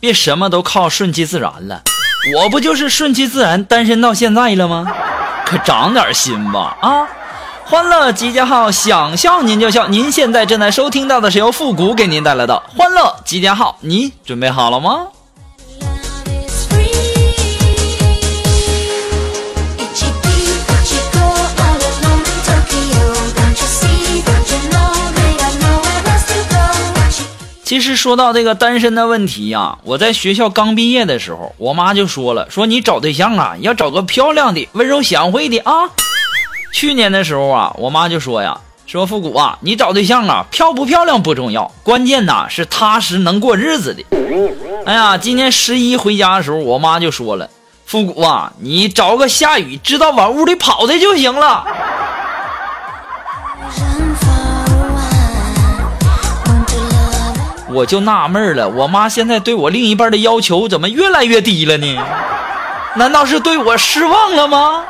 [0.00, 1.82] 别什么都靠顺其自然了，
[2.36, 4.86] 我不就是顺其自然单身到现在了吗？
[5.44, 7.06] 可长点心吧啊！
[7.64, 9.88] 欢乐集结号，想笑您就笑。
[9.88, 15.08] 您现在正在收听到的是由复古给您带来的欢乐集结号，你准备好了吗？
[27.68, 35.90] 其实说到这个单身的问题呀，我在学校刚毕业的时候，我妈就说了，说你找对象啊，要找个漂亮的、温柔贤惠的啊。
[36.72, 44.02] 去年的时候啊，我妈就说呀，说复古啊，你找对象啊，漂不漂亮不重要，关键呐是踏实能过日子的。
[44.86, 47.50] 哎呀，今年十一回家的时候，我妈就说了，
[47.84, 51.66] 复古啊，你找个下雨知道往屋里跑的就行了。
[57.70, 61.98] 我就纳闷了，我妈现在对我另一半的要求怎么越来越低了呢？
[62.96, 64.84] 难道是对我失望了吗？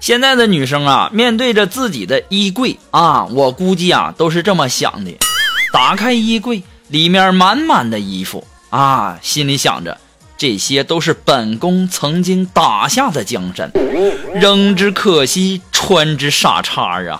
[0.00, 5.12] 现在的女生啊，面对着自己的衣柜啊，我估计啊，都是这么想的：
[5.72, 9.96] 打开衣柜，里面满满的衣服啊，心里想着。
[10.38, 13.70] 这些都是本宫曾经打下的江山，
[14.34, 17.18] 扔之可惜，穿之傻叉啊！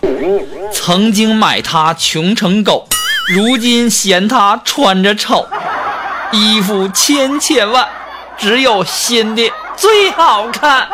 [0.71, 2.87] 曾经买它穷成狗，
[3.35, 5.47] 如今嫌它穿着丑。
[6.33, 7.89] 衣服千千万，
[8.37, 10.87] 只有新的最好看。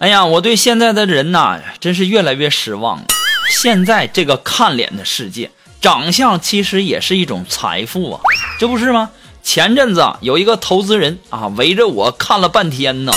[0.00, 3.04] 哎呀，我对现在的人呐，真是越来越失望了。
[3.50, 5.50] 现在这个看脸的世界，
[5.80, 8.20] 长相其实也是一种财富啊，
[8.58, 9.10] 这不是吗？
[9.44, 13.12] 前阵子有一个投资人啊，围着我看了半天呢，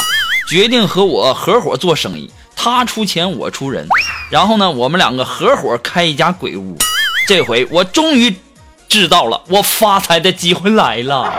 [0.47, 3.87] 决定和我合伙做生意，他出钱，我出人，
[4.29, 6.77] 然后呢，我们两个合伙开一家鬼屋。
[7.27, 8.35] 这回我终于
[8.87, 11.33] 知道了，我发财的机会来了。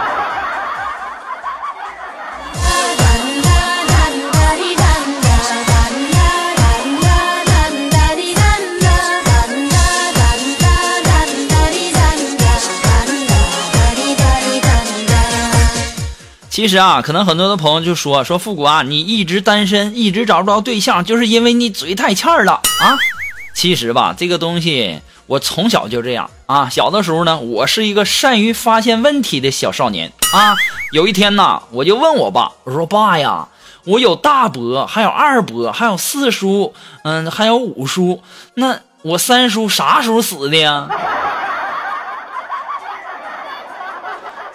[16.49, 22.97] 其实啊，可能很多的朋友就说说复古啊，你一直单身，一直找不着对象，就是因为你嘴太欠了啊。
[23.57, 26.69] 其实吧，这个东西我从小就这样啊。
[26.69, 30.55] 小的时候呢，我是一个善于发现问题的小少年啊。
[30.93, 33.49] 有一天呢，我就问我爸，我说爸呀，
[33.87, 38.23] 我有大伯，还有二伯，还有四叔，嗯，还有五叔，
[38.53, 40.87] 那我三叔啥时候死的呀？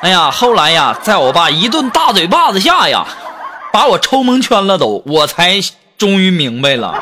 [0.01, 3.03] 哎呀，后来呀，在我爸一顿大嘴巴子下呀，
[3.73, 5.59] 把我抽蒙圈了都，我才
[5.97, 6.93] 终于明白了。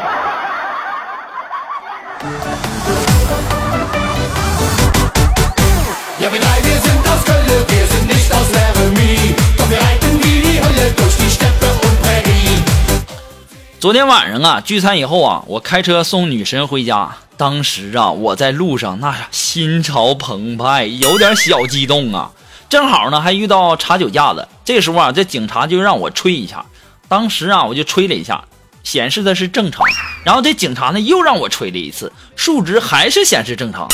[13.80, 22.32] 昨天晚上啊，聚餐以后啊，我开车送女神回家，当时啊，我在路上那心潮澎湃，有点小激动啊。
[22.68, 24.50] 正好呢，还遇到查酒驾的。
[24.66, 26.66] 这时候啊，这警察就让我吹一下。
[27.08, 28.44] 当时啊，我就吹了一下，
[28.84, 29.86] 显示的是正常。
[30.26, 33.88] 然后这警察呢，又让我吹了一次，数值还是显示正常。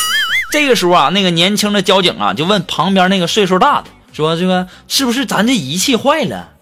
[0.52, 6.54] 这个时候啊，那个年轻的交警啊，就问旁边那个岁数大的，说：“这个是不是咱这仪器坏了？”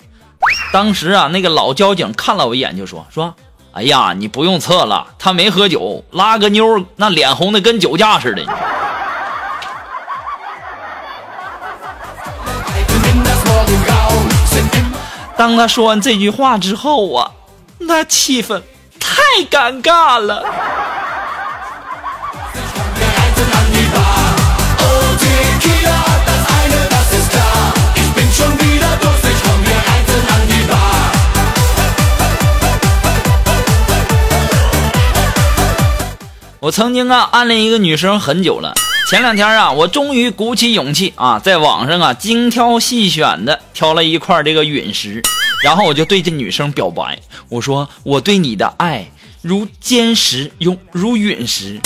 [0.74, 3.36] 当时啊，那个老交警看了我一眼，就说：“说，
[3.74, 8.44] 哎呀，你不用测了，他没喝酒，拉个妞那脸红的跟酒驾似的。”
[15.38, 17.31] 当他说完这句话之后啊，
[17.78, 18.64] 那气氛
[19.00, 19.22] 太
[19.52, 20.44] 尴尬了。
[36.63, 38.74] 我曾经啊暗恋一个女生很久了，
[39.10, 45.21] 前两天啊，我终于鼓起勇气啊，在网上啊精挑细选的挑了一块这个陨石，
[45.62, 47.19] 然后我就对这女生表白，
[47.50, 49.12] 我说我对你的爱
[49.42, 51.81] 如坚石，如如陨石。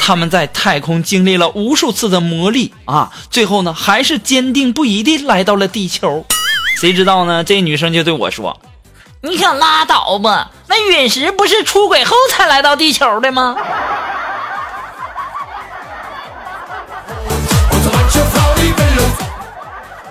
[0.00, 6.26] 他们在太空经历了无数次的磨砺啊，最后呢还是坚定不移地来到了地球。
[6.78, 7.42] 谁知道呢？
[7.42, 8.60] 这女生就对我说
[9.22, 13.56] ：“你可拉倒吧，那陨石不是出轨后才来到地球的吗？”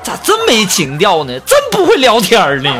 [0.09, 1.39] 咋这么没情调呢？
[1.41, 2.73] 真不会聊天呢？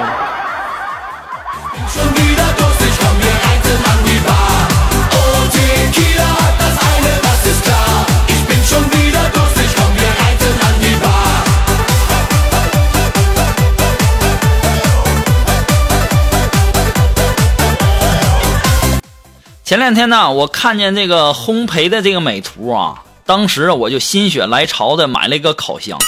[19.64, 26.00] 前两天呢，我看见这个烘焙的这个美图啊，当时我就心血来潮的买了一个烤箱。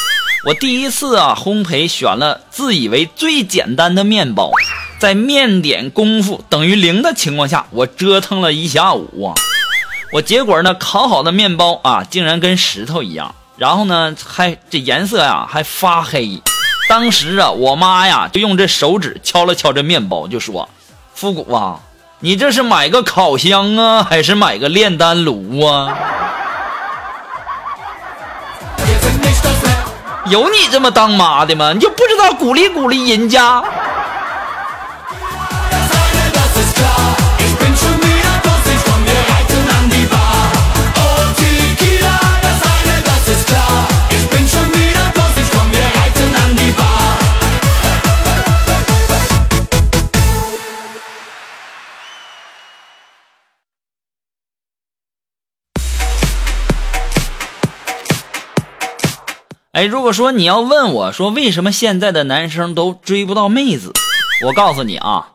[0.44, 4.52] 我第一次啊烘焙，选了自以为最简单的面包，
[4.98, 9.36] 在面点功夫等于零的情况下，我折腾了一下午啊。
[10.12, 16.42] 我结果呢，烤好的面包啊，竟然跟石头一样，然后呢，还这颜色呀还发黑。
[16.90, 20.68] 当时啊，我妈呀就用这手指敲了敲这面包，就说
[21.14, 21.80] ：“复古啊。”
[22.24, 25.98] 你这是买个烤箱啊，还是买个炼丹炉啊？
[30.32, 31.74] 有你这么当妈的吗？
[31.74, 33.62] 你就不知道鼓励鼓励人家？
[59.82, 63.92] 哎，如果说你要问我说为什么现在的男生都追不到妹子，
[64.46, 65.30] 我告诉你啊，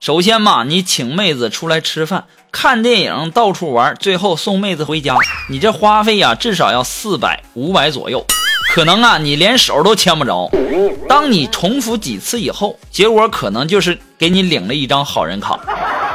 [0.00, 5.18] 首先嘛，你请妹子出来吃饭、看电影、到处玩，最后送妹子回家，
[5.50, 8.24] 你这花费呀至少要四百、五百左右，
[8.72, 10.50] 可能啊你连手都牵不着。
[11.06, 15.60] 当你重复几次以后，结果可能就是给你领了一张好人卡。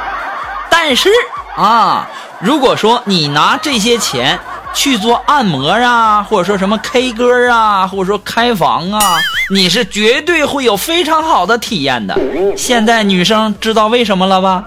[0.68, 1.08] 但是
[1.56, 2.10] 啊，
[2.40, 4.40] 如果说你拿这些钱，
[4.76, 9.18] 去做按摩啊，或者说什么 K 歌啊，或者说开房啊，
[9.50, 12.14] 你是绝对会有非常好的体验的。
[12.56, 14.62] 现在女生知道为什么了吧？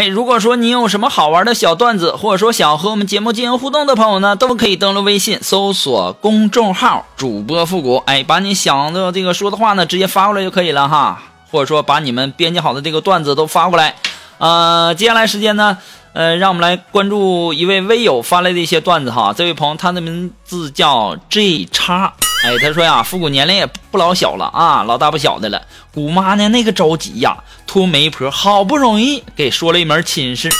[0.00, 13.94] 哎，如果说你有什么好玩的小段子，或者说想和我们节目进行互动的朋友呢，都可以登录微信搜索公众号“主播复古”，哎，把你想的这个说的话呢，直接发过来就可以了哈，或者说把你们编辑好的这个段子都发过来。
[14.38, 15.76] 呃，接下来时间呢，
[16.14, 19.34] 呃，让我们来关注一位微友发来的一些段子哈。
[19.36, 22.14] 这位朋友他的名字叫 J 叉。
[22.42, 25.60] 哎，他说呀，复古年龄也不老小了啊，老大不小的了。
[25.92, 27.36] 姑妈呢，那个着急呀，
[27.70, 30.50] 托媒婆好不容易给说了一门亲事。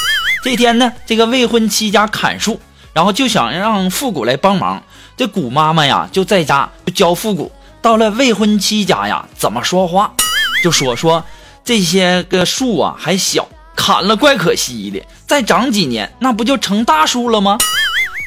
[0.44, 2.60] 这天呢，这个未婚妻家砍树，
[2.92, 4.80] 然后就想让复古来帮忙。
[5.16, 7.50] 这古妈妈呀，就在家就教复古。
[7.82, 10.14] 到了未婚妻家呀，怎么说话？
[10.62, 11.24] 就说说
[11.64, 17.58] 这些个树啊还小，砍了怪可惜的，再长几年，那不就成大树了吗？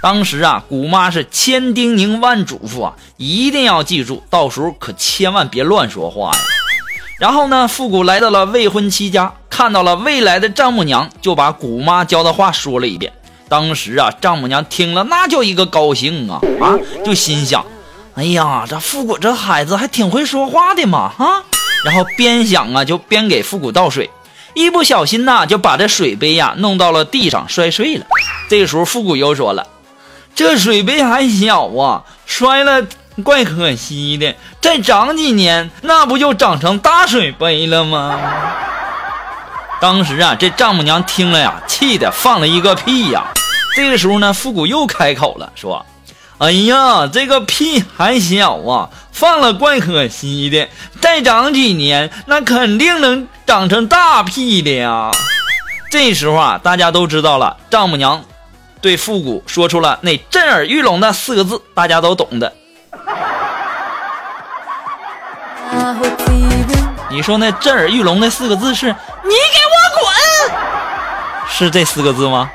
[0.02, 6.40] 当时啊，古妈是千叮咛万嘱咐啊，一定要记住，到时候可千万别乱说话呀。
[7.20, 13.14] 然后呢，复古来到了未婚妻家，看到了未来的丈母娘，就把姑妈教的话说了一遍。
[13.48, 17.64] 当时啊，丈母娘听了那叫一个高兴啊啊，就心想：
[18.16, 21.44] 哎呀，这复古这孩子还挺会说话的嘛啊！
[21.86, 24.10] 然后边想啊，就边给复古倒水，
[24.56, 28.06] 一不小心呐，就把这水杯呀弄到了地上，摔碎了。
[28.50, 29.68] 这时候，复古又说了。
[30.34, 32.84] 这水杯还小啊，摔了
[33.22, 34.34] 怪可惜的。
[34.62, 38.20] 再长几年，那不就长成大水杯了吗？
[39.82, 43.26] 当时啊，这丈母娘听了呀，气得放了一个屁呀。
[43.76, 45.86] 这个时候呢，复古又开口了，说
[46.40, 50.70] ：“哎呀，这个屁还小啊，放了怪可惜的。
[51.02, 55.12] 再长几年，那肯定能长成大屁的呀。”
[55.92, 58.24] 这时候啊，大家都知道了，丈母娘。
[58.80, 62.54] 对复古说出了那震耳欲聋的四个字，大家都懂的。
[67.14, 68.88] 你说那震耳欲聋那四个字是
[69.24, 70.58] “你给我滚”，
[71.48, 72.50] 是这四个字吗？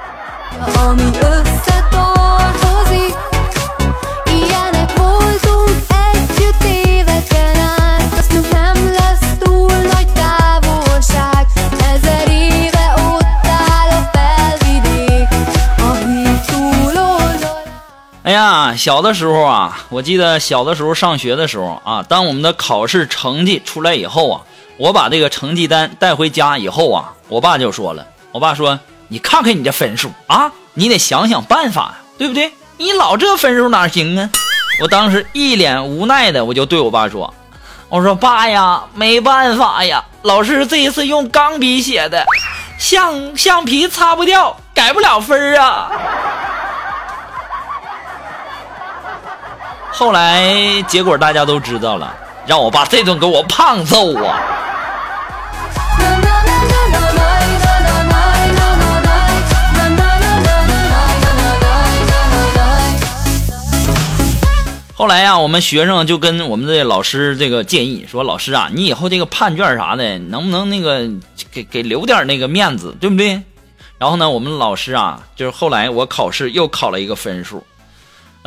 [18.79, 24.41] 小的时候啊，我记得小的时候上学的时候啊，当我们的考试成绩出来以后啊，
[24.79, 32.53] 我把这个成绩单带回家以后啊，我爸就说了，我爸说：“你看看你这分数啊，你得想想办法呀，对不对？
[32.77, 34.31] 你老这分数哪行啊？”
[34.81, 37.35] 我当时一脸无奈的，我就对我爸说
[37.91, 42.25] ：“我说爸呀，没办法呀，老师这一次用钢笔写的，
[42.79, 45.91] 橡橡皮擦不掉，改不了分啊。”
[49.99, 52.15] 后来结果大家都知道了，
[52.47, 54.39] 让我爸这顿给我胖揍啊！
[64.95, 71.09] 后来呀，我们学生就跟我们的老师这个建议说：“老师啊，你以后这个判卷啥的，能不能那个
[71.51, 73.43] 给给留点那个面子，对不对？”
[73.99, 77.67] 然后呢，我们老师啊，就是后来我考试又考了一个分数。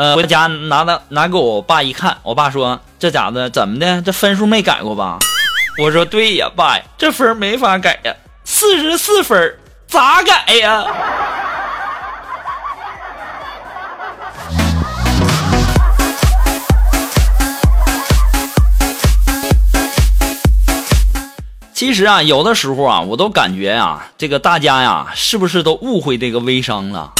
[0.01, 4.01] 呃，回家拿到拿给我爸一看，我爸说：“这家伙怎么的？
[4.01, 5.19] 这分数没改过吧？”
[5.77, 8.11] 我说：“对呀，爸呀，这分没法改呀，
[8.43, 10.83] 四十四分，咋改呀？”
[21.75, 27.11] 其实啊，有的时候啊，我都感觉啊，这个大家呀，是不是都误会这个微商了？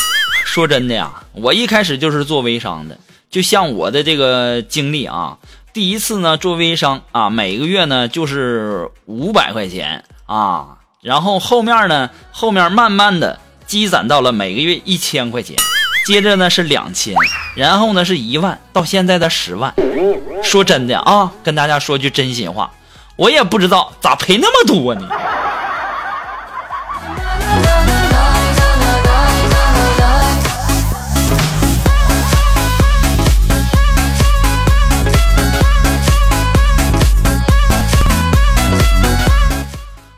[0.44, 2.98] 说真的呀，我一开始就是做微商的，
[3.30, 5.38] 就像我的这个经历啊，
[5.74, 15.56] 第一次呢做微商啊，每个月呢就是五百块钱啊，然后后面呢，后面慢慢的积攒到了每个月一千块钱，
[16.06, 17.16] 接着呢是两千，
[17.56, 19.74] 然后呢是一万，到现在的十万。
[20.44, 22.70] 说真的啊，跟大家说句真心话，
[23.16, 25.08] 我也不知道咋赔那么多呢。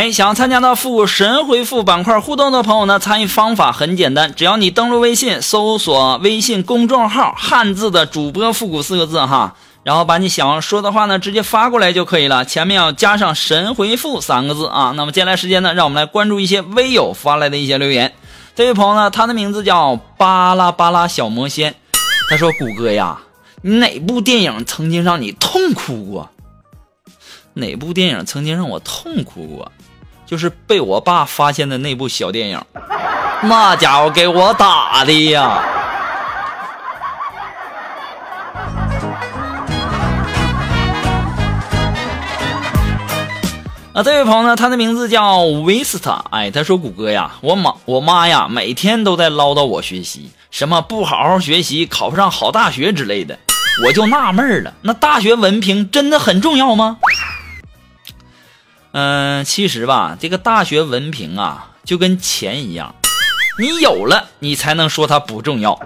[0.00, 14.94] 哎，想参加到复古神回复板块互动的朋友呢，参与方法很简单，只要你登录微信，搜索微信公众号“汉字的主播复古”四个字哈，然后把你想说的话呢直接发过来就可以了，前面要加上“神回复”三个字啊。
[14.96, 18.14] 那么接下来时间呢，让我们来关注一些微友发来的一些留言。
[18.54, 21.74] 这位朋友呢，他的名字叫巴拉巴拉小魔仙，
[22.30, 23.18] 他说：“谷歌呀，
[23.60, 26.30] 哪部电影曾经让你痛哭过？
[27.52, 29.70] 哪部电影曾经让我痛哭过？”
[30.30, 32.62] 就是被我爸发现的那部小电影，
[33.42, 35.60] 那家伙给我打的呀！
[43.92, 53.36] 啊，这位朋友呢，他的名字叫 Vista，哎，他说：“谷歌呀，我妈我妈呀，每天都在唠叨我学习，什么不好好学习，考不上好大学之类的，
[53.84, 56.98] 我就纳闷了，那大学文凭真的很重要吗？”
[58.92, 62.94] 嗯，其实吧，这个大学文凭啊，就跟钱一样，
[63.58, 65.78] 你有了，你才能说它不重要。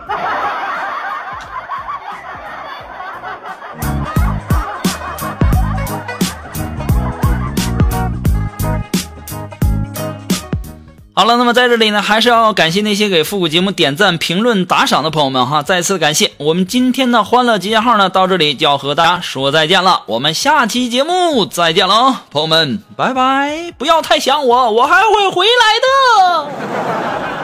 [11.17, 16.33] 好了，那么在这里呢，还是要感谢那些给复古节目点赞、评论、打赏的朋友们哈，再次感谢。
[16.39, 23.73] 我们今天的欢乐集结号呢，到这里就要和大家说再见了，我们下期节目再见了，朋友们，拜拜！
[23.79, 27.44] 不要太想我，我还会回来的。